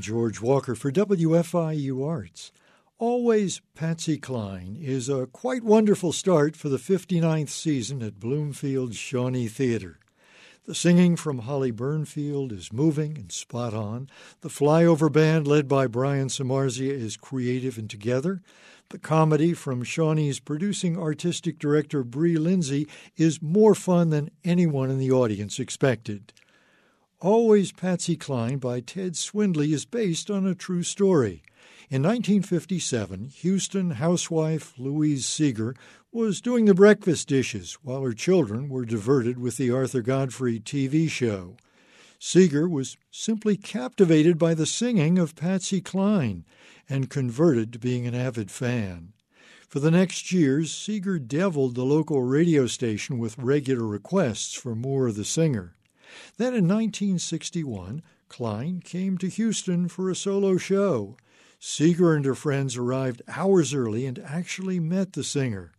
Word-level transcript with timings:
George 0.00 0.40
Walker 0.40 0.74
for 0.74 0.90
WFIU 0.90 2.06
Arts. 2.06 2.52
Always 2.98 3.60
Patsy 3.74 4.18
Cline 4.18 4.76
is 4.80 5.08
a 5.08 5.26
quite 5.26 5.62
wonderful 5.62 6.12
start 6.12 6.56
for 6.56 6.68
the 6.68 6.78
59th 6.78 7.48
season 7.48 8.02
at 8.02 8.18
Bloomfield's 8.18 8.96
Shawnee 8.96 9.48
Theater. 9.48 9.98
The 10.66 10.74
singing 10.74 11.16
from 11.16 11.38
Holly 11.38 11.72
Burnfield 11.72 12.52
is 12.52 12.72
moving 12.72 13.16
and 13.16 13.32
spot 13.32 13.72
on. 13.72 14.10
The 14.42 14.50
flyover 14.50 15.10
band, 15.10 15.46
led 15.46 15.66
by 15.66 15.86
Brian 15.86 16.28
Samarzia, 16.28 16.90
is 16.90 17.16
creative 17.16 17.78
and 17.78 17.88
together. 17.88 18.42
The 18.90 18.98
comedy 18.98 19.54
from 19.54 19.82
Shawnee's 19.82 20.40
producing 20.40 20.98
artistic 20.98 21.58
director 21.58 22.04
Bree 22.04 22.36
Lindsay 22.36 22.88
is 23.16 23.40
more 23.40 23.74
fun 23.74 24.10
than 24.10 24.30
anyone 24.44 24.90
in 24.90 24.98
the 24.98 25.10
audience 25.10 25.58
expected. 25.58 26.32
Always 27.20 27.72
Patsy 27.72 28.14
Cline 28.14 28.58
by 28.58 28.78
Ted 28.78 29.16
Swindley 29.16 29.72
is 29.72 29.84
based 29.84 30.30
on 30.30 30.46
a 30.46 30.54
true 30.54 30.84
story. 30.84 31.42
In 31.90 32.00
1957, 32.04 33.30
Houston 33.38 33.90
housewife 33.90 34.72
Louise 34.78 35.26
Seger 35.26 35.74
was 36.12 36.40
doing 36.40 36.66
the 36.66 36.74
breakfast 36.74 37.26
dishes 37.26 37.72
while 37.82 38.02
her 38.02 38.12
children 38.12 38.68
were 38.68 38.84
diverted 38.84 39.36
with 39.36 39.56
the 39.56 39.68
Arthur 39.68 40.00
Godfrey 40.00 40.60
TV 40.60 41.10
show. 41.10 41.56
Seger 42.20 42.70
was 42.70 42.96
simply 43.10 43.56
captivated 43.56 44.38
by 44.38 44.54
the 44.54 44.64
singing 44.64 45.18
of 45.18 45.34
Patsy 45.34 45.80
Cline 45.80 46.44
and 46.88 47.10
converted 47.10 47.72
to 47.72 47.80
being 47.80 48.06
an 48.06 48.14
avid 48.14 48.48
fan. 48.48 49.12
For 49.68 49.80
the 49.80 49.90
next 49.90 50.30
years, 50.30 50.70
Seger 50.70 51.18
deviled 51.18 51.74
the 51.74 51.84
local 51.84 52.22
radio 52.22 52.68
station 52.68 53.18
with 53.18 53.36
regular 53.38 53.88
requests 53.88 54.54
for 54.54 54.76
more 54.76 55.08
of 55.08 55.16
the 55.16 55.24
singer. 55.24 55.74
Then 56.36 56.54
in 56.54 56.68
1961, 56.68 58.02
Cline 58.28 58.80
came 58.80 59.18
to 59.18 59.28
Houston 59.28 59.88
for 59.88 60.10
a 60.10 60.14
solo 60.14 60.56
show. 60.56 61.16
Seger 61.60 62.14
and 62.14 62.24
her 62.24 62.34
friends 62.34 62.76
arrived 62.76 63.22
hours 63.26 63.74
early 63.74 64.06
and 64.06 64.18
actually 64.18 64.78
met 64.78 65.14
the 65.14 65.24
singer. 65.24 65.72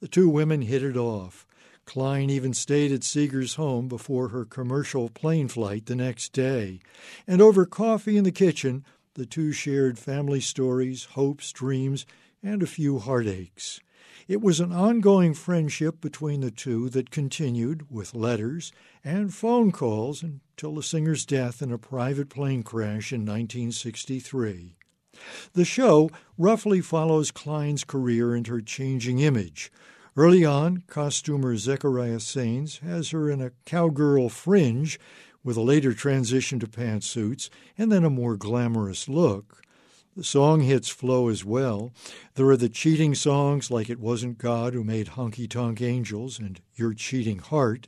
The 0.00 0.08
two 0.08 0.28
women 0.28 0.62
hit 0.62 0.82
it 0.82 0.96
off. 0.96 1.46
Cline 1.84 2.30
even 2.30 2.54
stayed 2.54 2.92
at 2.92 3.00
Seger's 3.00 3.54
home 3.54 3.88
before 3.88 4.28
her 4.28 4.44
commercial 4.44 5.08
plane 5.08 5.48
flight 5.48 5.86
the 5.86 5.96
next 5.96 6.32
day. 6.32 6.80
And 7.26 7.40
over 7.40 7.64
coffee 7.66 8.16
in 8.16 8.24
the 8.24 8.30
kitchen, 8.30 8.84
the 9.14 9.26
two 9.26 9.52
shared 9.52 9.98
family 9.98 10.40
stories, 10.40 11.04
hopes, 11.04 11.50
dreams, 11.50 12.06
and 12.42 12.62
a 12.62 12.66
few 12.66 12.98
heartaches. 12.98 13.80
It 14.26 14.40
was 14.40 14.60
an 14.60 14.72
ongoing 14.72 15.34
friendship 15.34 16.00
between 16.00 16.40
the 16.40 16.50
two 16.50 16.88
that 16.90 17.10
continued 17.10 17.90
with 17.90 18.14
letters 18.14 18.72
and 19.04 19.32
phone 19.32 19.70
calls 19.70 20.22
until 20.22 20.74
the 20.74 20.82
singer's 20.82 21.24
death 21.24 21.62
in 21.62 21.70
a 21.70 21.78
private 21.78 22.28
plane 22.28 22.62
crash 22.62 23.12
in 23.12 23.20
1963. 23.20 24.74
The 25.52 25.64
show 25.64 26.10
roughly 26.36 26.80
follows 26.80 27.30
Cline's 27.30 27.84
career 27.84 28.34
and 28.34 28.46
her 28.46 28.60
changing 28.60 29.18
image. 29.18 29.70
Early 30.16 30.44
on, 30.44 30.82
costumer 30.86 31.56
Zechariah 31.56 32.20
Sains 32.20 32.78
has 32.78 33.10
her 33.10 33.30
in 33.30 33.40
a 33.40 33.52
cowgirl 33.64 34.30
fringe, 34.30 34.98
with 35.44 35.56
a 35.56 35.62
later 35.62 35.94
transition 35.94 36.58
to 36.60 36.66
pantsuits 36.66 37.48
and 37.76 37.90
then 37.90 38.04
a 38.04 38.10
more 38.10 38.36
glamorous 38.36 39.08
look. 39.08 39.62
The 40.18 40.24
song 40.24 40.62
hits 40.62 40.88
flow 40.88 41.28
as 41.28 41.44
well. 41.44 41.92
There 42.34 42.48
are 42.48 42.56
the 42.56 42.68
cheating 42.68 43.14
songs 43.14 43.70
like 43.70 43.88
It 43.88 44.00
Wasn't 44.00 44.38
God 44.38 44.74
Who 44.74 44.82
Made 44.82 45.10
Honky 45.10 45.48
Tonk 45.48 45.80
Angels 45.80 46.40
and 46.40 46.60
Your 46.74 46.92
Cheating 46.92 47.38
Heart. 47.38 47.86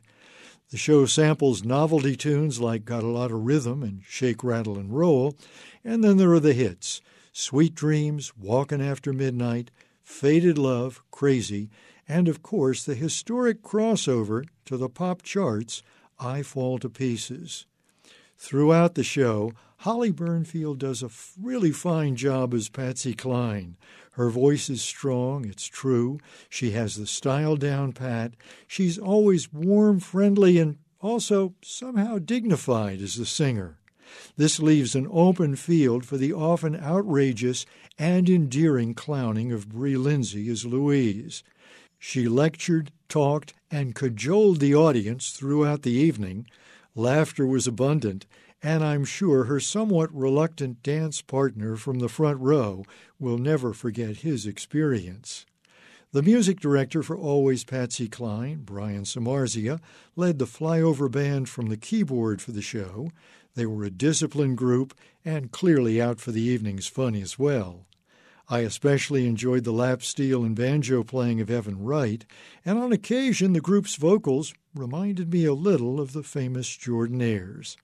The 0.69 0.77
show 0.77 1.07
samples 1.07 1.65
novelty 1.65 2.15
tunes 2.15 2.61
like 2.61 2.85
Got 2.85 3.03
a 3.03 3.09
Lot 3.09 3.33
of 3.33 3.45
Rhythm 3.45 3.83
and 3.83 4.05
Shake, 4.07 4.45
Rattle, 4.45 4.79
and 4.79 4.97
Roll. 4.97 5.37
And 5.85 6.05
then 6.05 6.19
there 6.19 6.31
are 6.31 6.39
the 6.39 6.53
hits 6.53 7.01
Sweet 7.33 7.75
Dreams, 7.75 8.33
Walkin' 8.37 8.81
After 8.81 9.13
Midnight, 9.13 9.73
Faded 10.05 10.57
Love, 10.57 11.03
Crazy, 11.11 11.69
and 12.07 12.29
of 12.29 12.45
course 12.45 12.85
the 12.85 12.95
historic 12.95 13.61
crossover 13.61 14.45
to 14.67 14.77
the 14.77 14.89
pop 14.89 15.23
charts, 15.23 15.83
I 16.21 16.45
Fall 16.45 16.79
to 16.79 16.89
Pieces. 16.89 17.67
Throughout 18.43 18.95
the 18.95 19.05
show, 19.05 19.53
Holly 19.81 20.11
Burnfield 20.11 20.79
does 20.79 21.03
a 21.03 21.11
really 21.39 21.73
fine 21.73 22.17
job 22.17 22.55
as 22.55 22.71
Patsy 22.71 23.13
Cline. 23.13 23.77
Her 24.13 24.31
voice 24.31 24.71
is 24.71 24.81
strong, 24.81 25.45
it's 25.45 25.67
true. 25.67 26.19
She 26.49 26.71
has 26.71 26.97
the 26.97 27.07
style 27.07 27.57
down 27.57 27.93
pat. 27.93 28.33
She's 28.67 28.97
always 28.97 29.53
warm, 29.53 30.01
friendly, 30.01 30.59
and 30.59 30.79
also 31.03 31.55
somehow 31.63 32.19
dignified 32.19 33.03
as 33.03 33.17
the 33.17 33.27
singer. 33.27 33.79
This 34.39 34.59
leaves 34.59 34.95
an 34.95 35.07
open 35.11 35.55
field 35.55 36.07
for 36.07 36.17
the 36.17 36.33
often 36.33 36.75
outrageous 36.75 37.67
and 37.99 38.31
endearing 38.31 38.95
clowning 38.95 39.53
of 39.53 39.69
Bree 39.69 39.99
Lindsay 39.99 40.49
as 40.49 40.65
Louise. 40.65 41.45
She 41.99 42.27
lectured, 42.27 42.91
talked, 43.07 43.53
and 43.71 43.95
cajoled 43.95 44.61
the 44.61 44.75
audience 44.75 45.31
throughout 45.31 45.83
the 45.83 45.93
evening. 45.93 46.47
Laughter 46.95 47.47
was 47.47 47.67
abundant, 47.67 48.27
and 48.63 48.85
I'm 48.85 49.05
sure 49.05 49.45
her 49.45 49.61
somewhat 49.61 50.15
reluctant 50.15 50.83
dance 50.83 51.23
partner 51.23 51.77
from 51.77 51.99
the 51.99 52.09
front 52.09 52.41
row 52.41 52.85
will 53.19 53.39
never 53.39 53.73
forget 53.73 54.19
his 54.19 54.47
experience. 54.47 55.47
The 56.13 56.23
music 56.23 56.59
director 56.59 57.05
for 57.05 57.17
Always 57.17 57.63
Patsy 57.63 58.09
Cline, 58.09 58.63
Brian 58.65 59.05
Samarzia, 59.05 59.81
led 60.17 60.39
the 60.41 60.47
flyover 60.47 61.09
band 61.09 61.49
from 61.49 61.69
the 61.69 61.77
keyboard 61.77 62.43
for 62.43 62.51
the 62.51 62.63
show. 62.63 63.11
They 63.55 63.65
were 63.65 63.85
a 63.85 63.91
disciplined 63.91 64.59
group 64.59 64.93
and 65.25 65.53
clearly 65.53 66.03
out 66.03 66.21
for 66.21 66.33
the 66.33 66.43
evening's 66.43 66.89
fun 66.89 67.15
as 67.15 67.39
well. 67.39 67.87
I 68.53 68.61
especially 68.61 69.29
enjoyed 69.29 69.63
the 69.63 69.73
lap 69.73 70.03
steel 70.03 70.43
and 70.43 70.57
banjo 70.57 71.05
playing 71.05 71.41
of 71.41 71.51
Evan 71.51 71.85
Wright, 71.85 72.27
and 72.65 72.81
on 72.81 72.91
occasion 72.91 73.53
the 73.53 73.61
group's 73.61 73.95
vocals 73.95 74.53
reminded 74.75 75.33
me 75.33 75.45
a 75.45 75.55
little 75.55 76.01
of 76.01 76.13
the 76.13 76.25
famous 76.25 76.77
Jordanaires. 76.77 77.77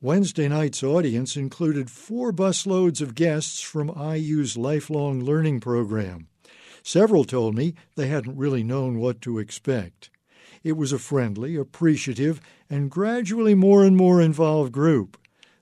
Wednesday 0.00 0.48
night's 0.48 0.82
audience 0.82 1.36
included 1.36 1.90
four 1.90 2.32
busloads 2.32 3.00
of 3.00 3.14
guests 3.14 3.60
from 3.60 3.88
IU's 3.96 4.56
lifelong 4.56 5.20
learning 5.20 5.60
program. 5.60 6.26
Several 6.82 7.22
told 7.22 7.54
me 7.54 7.74
they 7.94 8.08
hadn't 8.08 8.36
really 8.36 8.64
known 8.64 8.98
what 8.98 9.20
to 9.20 9.38
expect. 9.38 10.10
It 10.64 10.72
was 10.72 10.92
a 10.92 10.98
friendly, 10.98 11.54
appreciative, 11.54 12.40
and 12.68 12.90
gradually 12.90 13.54
more 13.54 13.84
and 13.84 13.96
more 13.96 14.20
involved 14.20 14.72
group. 14.72 15.16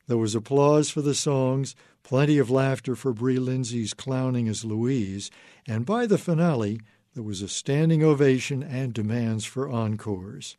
There 0.07 0.17
was 0.17 0.35
applause 0.35 0.89
for 0.91 1.03
the 1.03 1.15
songs, 1.15 1.77
plenty 2.03 2.39
of 2.39 2.51
laughter 2.51 2.95
for 2.95 3.13
Bree 3.13 3.39
Lindsay's 3.39 3.95
clowning 3.95 4.49
as 4.49 4.65
Louise, 4.65 5.31
and 5.67 5.87
by 5.87 6.07
the 6.07 6.19
finale, 6.19 6.81
there 7.15 7.23
was 7.23 7.43
a 7.43 7.49
standing 7.49 8.03
ovation 8.03 8.63
and 8.63 8.93
demands 8.93 9.45
for 9.45 9.71
encores. 9.71 10.57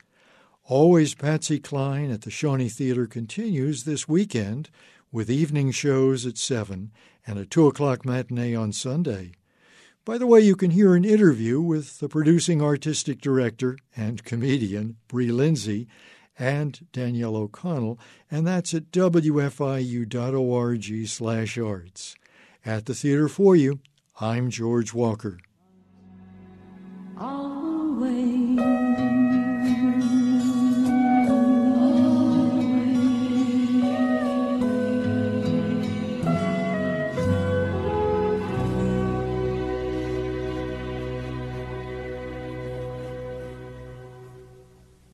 Always 0.66 1.14
Patsy 1.16 1.59
Cline 1.59 2.09
at 2.12 2.22
the 2.22 2.31
Shawnee 2.31 2.70
Theater 2.70 3.06
continues 3.06 3.84
this 3.84 4.08
weekend 4.08 4.70
with 5.12 5.30
evening 5.30 5.72
shows 5.72 6.26
at 6.26 6.38
7 6.38 6.92
and 7.28 7.40
a 7.40 7.46
2 7.46 7.68
o'clock 7.68 8.06
matinee 8.06 8.56
on 8.56 8.72
Sunday. 8.72 9.34
By 10.06 10.18
the 10.18 10.28
way, 10.28 10.42
you 10.42 10.56
can 10.56 10.72
hear 10.72 10.96
an 10.96 11.06
interview 11.06 11.62
with 11.62 12.00
the 12.00 12.10
producing 12.10 12.62
artistic 12.62 13.22
director 13.22 13.78
and 13.96 14.24
comedian 14.24 14.98
Bree 15.08 15.31
Lindsay 15.31 15.88
and 16.38 16.88
Danielle 16.91 17.35
O'Connell, 17.35 18.00
and 18.30 18.45
that's 18.47 18.74
at 18.74 18.91
wfiu.org 18.91 19.47
slash 21.07 21.57
arts. 21.57 22.15
At 22.65 22.85
the 22.85 22.95
theater 22.95 23.27
for 23.27 23.56
you, 23.56 23.80
I'm 24.19 24.50
George 24.50 24.94
Walker. 24.94 25.39